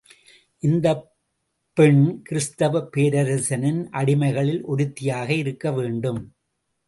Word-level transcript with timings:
இந்தப் 0.59 1.11
புெண் 1.77 2.21
கிறிஸ்துவப் 2.29 2.89
பேரரசரின் 2.91 3.89
அடிமைகளில் 3.91 4.63
ஒருத்தியாக 4.63 5.33
இருக்க 5.33 5.71
வேண்டும். 5.71 6.21